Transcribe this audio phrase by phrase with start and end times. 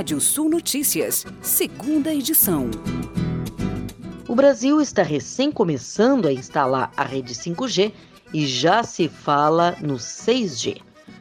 [0.00, 2.70] Rádio Sul Notícias, segunda edição.
[4.26, 7.92] O Brasil está recém começando a instalar a rede 5G
[8.32, 10.80] e já se fala no 6G.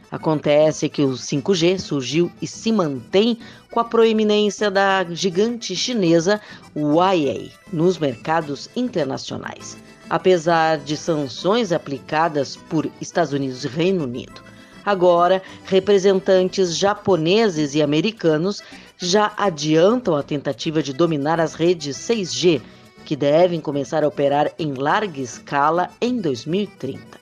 [0.10, 3.38] Acontece que o 5G surgiu e se mantém
[3.70, 6.40] com a proeminência da gigante chinesa
[6.74, 9.76] Huawei nos mercados internacionais,
[10.10, 14.49] apesar de sanções aplicadas por Estados Unidos e Reino Unido.
[14.86, 18.62] Agora, representantes japoneses e americanos
[18.98, 22.62] já adiantam a tentativa de dominar as redes 6G,
[23.06, 27.20] que devem começar a operar em larga escala em 2030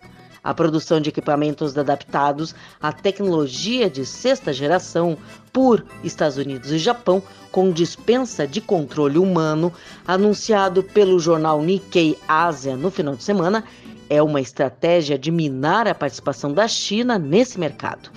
[0.47, 5.17] a produção de equipamentos adaptados à tecnologia de sexta geração
[5.51, 9.73] por Estados Unidos e Japão, com dispensa de controle humano,
[10.07, 13.61] anunciado pelo jornal Nikkei Ásia no final de semana,
[14.09, 18.09] é uma estratégia de minar a participação da China nesse mercado.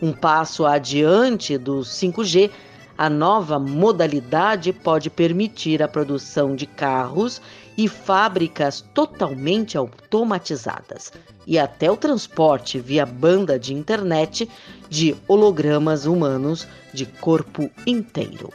[0.00, 2.50] Um passo adiante do 5G,
[2.96, 7.40] a nova modalidade pode permitir a produção de carros
[7.76, 11.12] e fábricas totalmente automatizadas
[11.46, 14.48] e até o transporte via banda de internet
[14.88, 18.52] de hologramas humanos de corpo inteiro.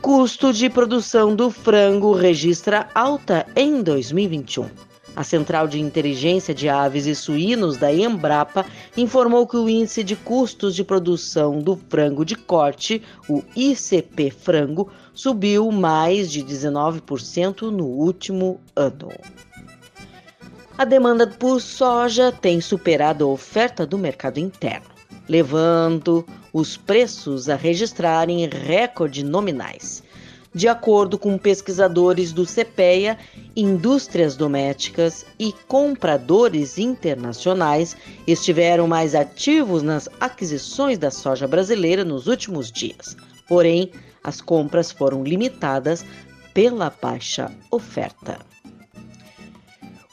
[0.00, 4.89] Custo de produção do frango registra alta em 2021.
[5.20, 8.64] A Central de Inteligência de Aves e Suínos da Embrapa
[8.96, 14.90] informou que o índice de custos de produção do frango de corte, o ICP frango,
[15.12, 19.10] subiu mais de 19% no último ano.
[20.78, 24.88] A demanda por soja tem superado a oferta do mercado interno,
[25.28, 30.02] levando os preços a registrarem recordes nominais.
[30.52, 33.16] De acordo com pesquisadores do CPEA,
[33.54, 42.72] indústrias domésticas e compradores internacionais estiveram mais ativos nas aquisições da soja brasileira nos últimos
[42.72, 43.16] dias.
[43.48, 43.92] Porém,
[44.24, 46.04] as compras foram limitadas
[46.52, 48.38] pela baixa oferta.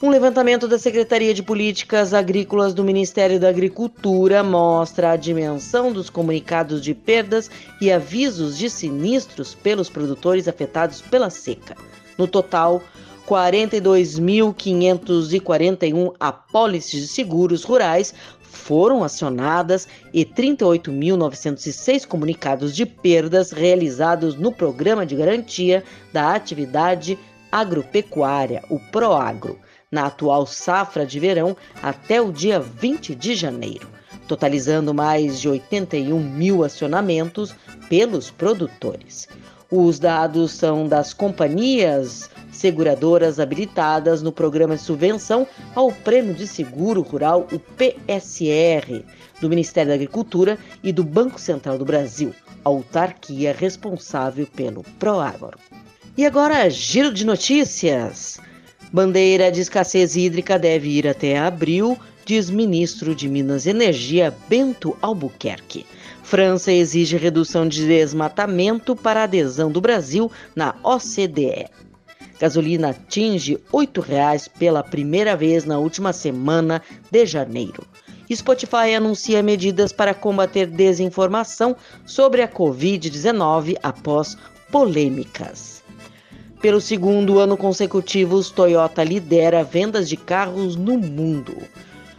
[0.00, 6.08] Um levantamento da Secretaria de Políticas Agrícolas do Ministério da Agricultura mostra a dimensão dos
[6.08, 7.50] comunicados de perdas
[7.80, 11.76] e avisos de sinistros pelos produtores afetados pela seca.
[12.16, 12.80] No total,
[13.26, 25.04] 42.541 apólices de seguros rurais foram acionadas e 38.906 comunicados de perdas realizados no Programa
[25.04, 25.82] de Garantia
[26.12, 27.18] da Atividade
[27.50, 29.58] Agropecuária, o PROAGRO
[29.90, 33.88] na atual safra de verão até o dia 20 de janeiro,
[34.26, 37.54] totalizando mais de 81 mil acionamentos
[37.88, 39.28] pelos produtores.
[39.70, 47.02] Os dados são das companhias seguradoras habilitadas no programa de subvenção ao Prêmio de Seguro
[47.02, 49.04] Rural, o PSR,
[49.40, 52.34] do Ministério da Agricultura e do Banco Central do Brasil,
[52.64, 55.58] autarquia responsável pelo Proagro.
[56.16, 58.40] E agora, giro de notícias.
[58.92, 64.96] Bandeira de escassez hídrica deve ir até abril, diz ministro de Minas e Energia Bento
[65.02, 65.84] Albuquerque.
[66.22, 71.66] França exige redução de desmatamento para adesão do Brasil na OCDE.
[72.40, 77.86] Gasolina atinge R$ 8,00 pela primeira vez na última semana de janeiro.
[78.32, 81.76] Spotify anuncia medidas para combater desinformação
[82.06, 84.36] sobre a Covid-19 após
[84.70, 85.77] polêmicas.
[86.60, 91.56] Pelo segundo ano consecutivo, Toyota lidera vendas de carros no mundo.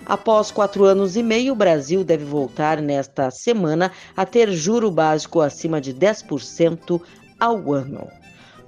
[0.06, 5.42] Após quatro anos e meio, o Brasil deve voltar nesta semana a ter juro básico
[5.42, 7.02] acima de 10%
[7.38, 8.08] ao ano.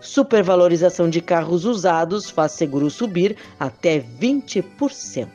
[0.02, 5.28] Supervalorização de carros usados faz seguro subir até 20%.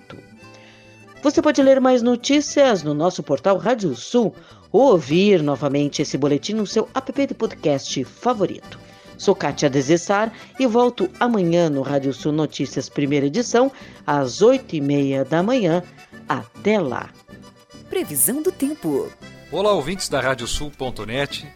[1.23, 4.35] Você pode ler mais notícias no nosso portal Rádio Sul
[4.71, 8.86] ou ouvir novamente esse boletim no seu app de podcast favorito.
[9.19, 13.73] Sou Kátia Desessar e volto amanhã no Rádio Sul Notícias, primeira edição,
[14.07, 15.83] às oito e meia da manhã.
[16.29, 17.11] Até lá.
[17.89, 19.11] Previsão do tempo.
[19.51, 21.47] Olá, ouvintes da Radiosul.net.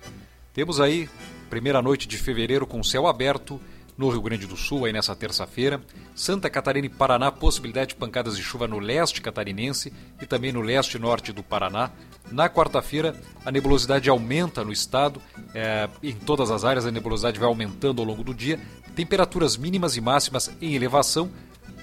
[0.55, 1.09] Temos aí
[1.51, 3.61] primeira noite de fevereiro com céu aberto
[4.00, 5.79] no Rio Grande do Sul, aí nessa terça-feira.
[6.14, 9.93] Santa Catarina e Paraná, possibilidade de pancadas de chuva no leste catarinense
[10.23, 11.91] e também no leste norte do Paraná.
[12.32, 13.14] Na quarta-feira,
[13.44, 15.20] a nebulosidade aumenta no estado,
[15.55, 18.58] é, em todas as áreas a nebulosidade vai aumentando ao longo do dia.
[18.97, 21.31] Temperaturas mínimas e máximas em elevação.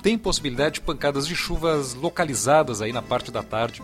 [0.01, 3.83] Tem possibilidade de pancadas de chuvas localizadas aí na parte da tarde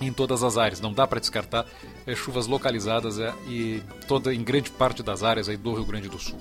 [0.00, 0.80] em todas as áreas.
[0.80, 1.66] Não dá para descartar
[2.06, 6.08] é, chuvas localizadas é, e toda em grande parte das áreas aí do Rio Grande
[6.08, 6.38] do Sul.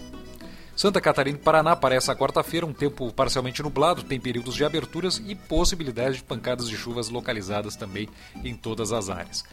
[0.83, 5.23] Santa Catarina e Paraná para essa quarta-feira, um tempo parcialmente nublado, tem períodos de aberturas
[5.25, 8.09] e possibilidade de pancadas de chuvas localizadas também
[8.43, 9.45] em todas as áreas.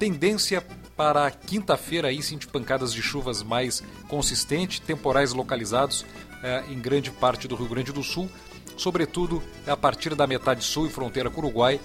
[0.00, 0.60] Tendência
[0.96, 6.04] para quinta-feira aí sim de pancadas de chuvas mais consistente, temporais localizados
[6.42, 8.28] eh, em grande parte do Rio Grande do Sul,
[8.76, 11.78] sobretudo a partir da metade sul e fronteira com o Uruguai,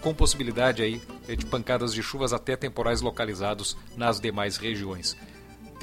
[0.00, 5.16] com possibilidade aí eh, de pancadas de chuvas até temporais localizados nas demais regiões.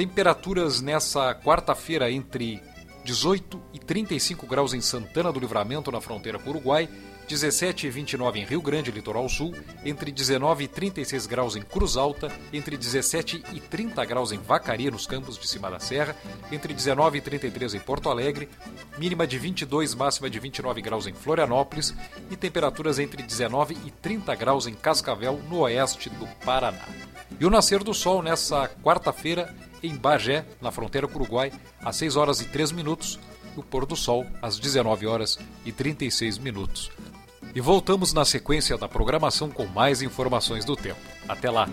[0.02, 2.60] Temperaturas nessa quarta-feira entre
[3.06, 6.90] 18 e 35 graus em Santana do Livramento, na fronteira com o Uruguai,
[7.28, 9.54] 17 e 29 em Rio Grande, litoral sul,
[9.86, 14.90] entre 19 e 36 graus em Cruz Alta, entre 17 e 30 graus em Vacaria,
[14.90, 16.16] nos campos de cima da serra,
[16.52, 18.50] entre 19 e 33 em Porto Alegre,
[18.98, 21.94] mínima de 22, máxima de 29 graus em Florianópolis
[22.32, 26.88] e temperaturas entre 19 e 30 graus em Cascavel, no oeste do Paraná.
[27.40, 31.52] E o nascer do sol nessa quarta-feira em Bagé, na fronteira com o Uruguai,
[31.84, 33.20] às 6 horas e 3 minutos,
[33.56, 36.92] e o pôr do sol às 19 horas e 36 minutos.
[37.54, 41.00] E voltamos na sequência da programação com mais informações do tempo.
[41.28, 41.68] Até lá!